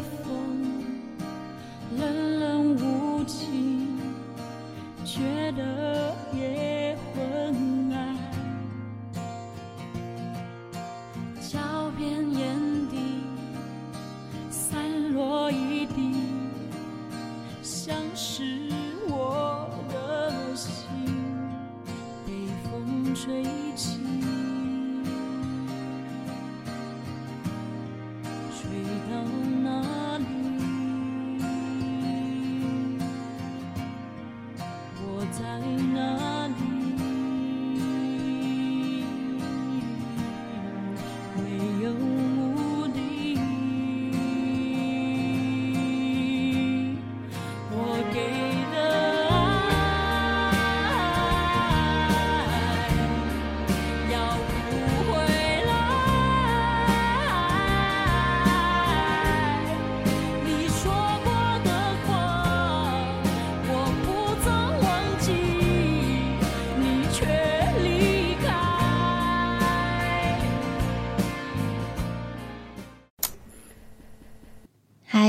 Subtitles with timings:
[0.00, 0.59] the phone.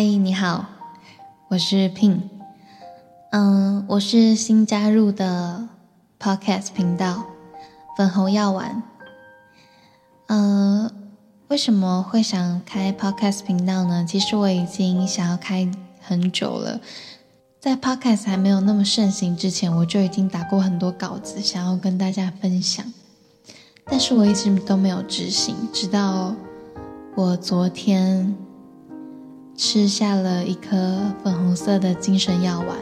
[0.02, 0.66] 嗨，你好，
[1.50, 2.22] 我是 Pin，
[3.30, 5.68] 嗯，我是新加入的
[6.20, 7.26] Podcast 频道
[7.96, 8.82] 粉红药丸。
[10.26, 10.92] 呃，
[11.50, 14.04] 为什么会想开 Podcast 频道呢？
[14.04, 15.72] 其实我已经想要开
[16.02, 16.82] 很久了，
[17.60, 22.84] 在 Podcast 还没有那么盛行之前，我就已经打过很多稿子，想要跟大家分享，
[23.86, 26.34] 但是我一直都没有执行，直到
[27.14, 28.36] 我昨天。
[29.64, 32.76] 吃下了一颗粉红色的精神药丸，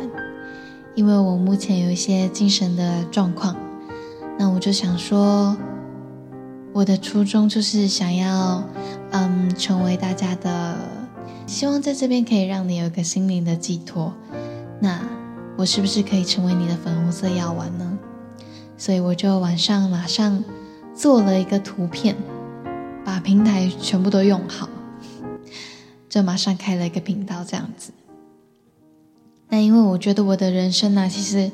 [0.96, 3.54] 因为我目前有一些精神的状况，
[4.38, 5.58] 那我就想说，
[6.72, 8.64] 我的初衷就是想要，
[9.12, 10.78] 嗯，成为大家的，
[11.46, 14.14] 希望在这边可以让你有一个心灵的寄托。
[14.80, 15.02] 那
[15.58, 18.00] 我是不是可以成为你的粉红色药丸呢？
[18.78, 20.42] 所以我就晚上马上
[20.96, 22.16] 做了一个图片，
[23.04, 24.70] 把平台全部都用好。
[26.09, 27.92] 就马上开了一个频道，这样子。
[29.47, 31.52] 那因为我觉得我的人生呢、其实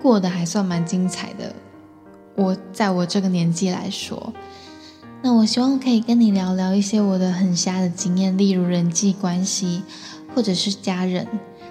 [0.00, 1.54] 过得还算蛮精彩的。
[2.36, 4.32] 我在我这个年纪来说，
[5.22, 9.82] 那我希望可以跟你聊聊一些我的很瞎的经验，例如人际关系，
[10.34, 11.26] 或者是家人，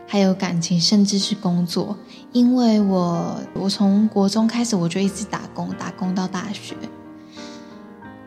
[0.08, 1.96] 还有感情，甚至是工作。
[2.32, 6.76] 因为我我从国中开始我就一直打工，打工到大学。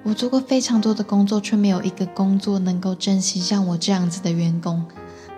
[0.08, 4.82] 我做过非常多的工作，却没有一个工作能够珍惜像我这样子的员工。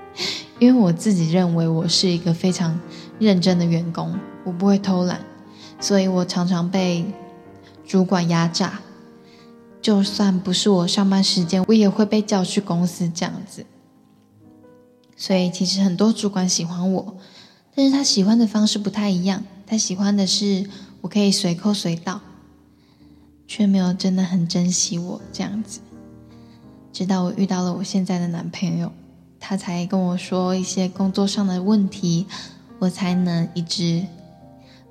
[0.60, 2.78] 因为我自己认为我是一个非常
[3.18, 5.20] 认真的员工，我不会偷懒，
[5.80, 7.04] 所以我常常被
[7.84, 8.80] 主管压榨。
[9.82, 13.66] 就算不是我上班时间，我也会被叫去公司这样子。
[15.16, 17.16] 所以其实很多主管喜欢我，
[17.74, 19.42] 但是他喜欢的方式不太一样。
[19.66, 20.70] 他喜欢的是
[21.00, 22.20] 我可以随扣随到。
[23.52, 25.80] 却没有真的很珍惜我这样子，
[26.92, 28.92] 直到我遇到了我现在的男朋友，
[29.40, 32.28] 他才跟我说一些工作上的问题，
[32.78, 34.06] 我才能一直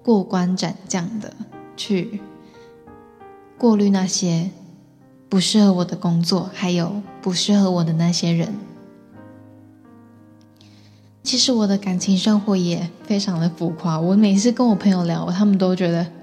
[0.03, 1.33] 过关斩将的
[1.77, 2.19] 去
[3.57, 4.51] 过滤那些
[5.29, 8.53] 不适合我的工作，还有不适合我的那些人。
[11.23, 16.18] 其实我的感情生活也非常的浮夸，我每次跟我朋友聊，他们都觉得。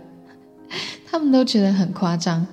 [1.16, 2.46] 他们都觉得很夸张。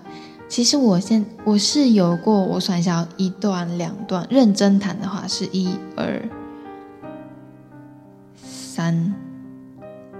[0.48, 6.30] 其实我现我是有过，我算一下，一段、两段，认真谈的话是一二
[8.42, 9.14] 三，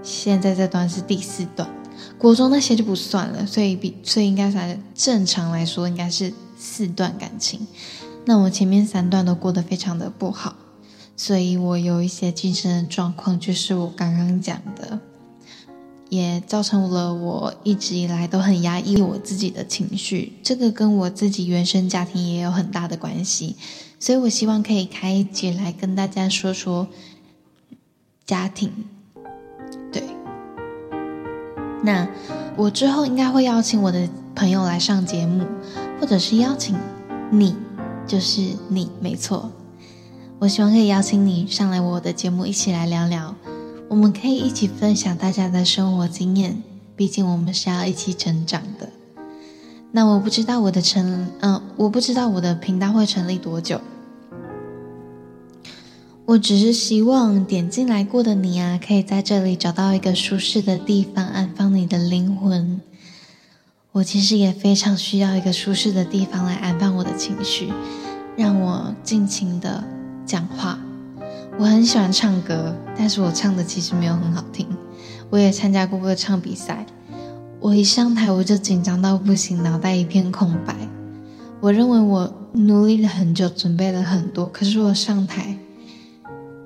[0.02, 1.66] 现在这段是第四段。
[2.18, 7.66] 国中那些就不算了，所以比所以应该算正常来说应该是四段感情。
[8.26, 10.54] 那我前面三段都过得非常的不好，
[11.16, 14.98] 所以我有一些精神的状况，就是我刚刚讲的。
[16.14, 23.56] 也造成了我一直以来都很压抑我自己的情绪，这个跟我自己原生家庭也有很大的关系，
[23.98, 26.86] 所以我希望可以开一集来跟大家说说
[28.24, 28.70] 家庭。
[29.92, 30.02] 对，
[31.82, 32.08] 那
[32.56, 35.44] 我之后应该会邀请我的朋友来上节目，
[36.00, 36.76] 或者是邀请
[37.32, 37.56] 你，
[38.06, 39.50] 就是你，没错，
[40.38, 43.34] 我希望可以邀请你上来我的节目，一起来聊聊。
[43.88, 46.62] 我们可以一起分享大家的生活经验，
[46.96, 48.88] 毕竟我们是要一起成长的。
[49.92, 53.80] 那我不知道我的成，嗯，我不知道我的频道会成立多久。
[56.26, 62.80] 我只是希望点进来过的你啊，可以在这里找到一个舒适的地方，安放你的灵魂。
[63.92, 67.72] 我其实也非常需要一个舒适的地方来安放我的情绪，
[68.36, 69.84] 让我尽情的
[70.26, 70.78] 讲话。
[71.56, 74.66] 我很喜欢唱歌，但是我唱的其实没有很好听。
[75.30, 76.84] 我也参加过歌唱比赛。
[77.60, 80.74] 我一上台我就紧张到不行，脑袋一片空白。
[81.60, 85.56] 我认为我努力了很久，准备了很多，可是我上台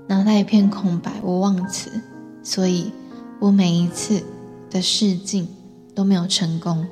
[0.09, 1.91] 脑袋一片空白，我忘词，
[2.43, 2.91] 所以
[3.39, 4.23] 我每一次
[4.71, 5.47] 的试镜
[5.95, 6.87] 都没有成功。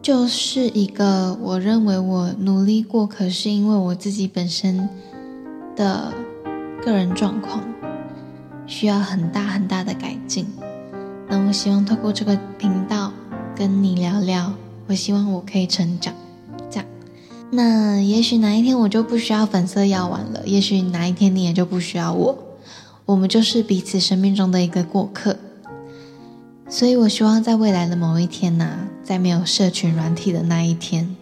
[0.00, 4.88] 就是一个我认为我努力过，可是因为我自己本身
[5.78, 6.12] 的
[6.84, 7.62] 个人状况
[8.66, 10.44] 需要很大很大的改进。
[11.28, 13.12] 那我希望透过这个频道
[13.54, 14.52] 跟你聊聊，
[14.88, 16.12] 我希望我可以成长。
[16.68, 16.86] 这样，
[17.52, 22.36] 那也许哪一天我就不需要粉色药丸了，也许哪一天你也就不需要我，
[23.06, 25.36] 我们就是彼此生命中的一个过客。
[26.68, 31.16] 所以，我希望在未来的某一天呐，在没有社群软体的那一天，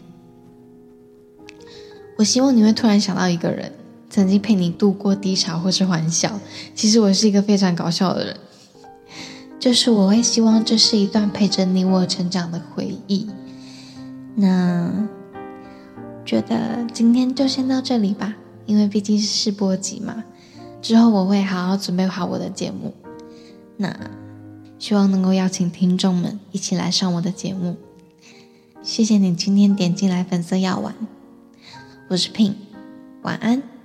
[2.18, 3.70] 我希望你会突然想到一个人，
[4.16, 6.40] 曾经陪你度过低潮或是欢笑。
[6.74, 8.36] 其实我是一个非常搞笑的人，
[9.60, 13.28] 就是我会希望这是一段陪着你我成长的回忆。
[14.36, 15.06] 那
[16.24, 18.34] 觉得今天就先到这里吧，
[18.64, 20.24] 因为毕竟是试播集嘛，
[20.80, 22.94] 之后我会好好准备好我的节目。
[23.76, 23.94] 那。
[24.78, 27.76] 希望能够邀请听众们一起来上我的节目。
[28.82, 30.94] 谢谢你今天点进来粉色药丸，
[32.08, 32.52] 我是 Pink，
[33.22, 33.75] 晚安。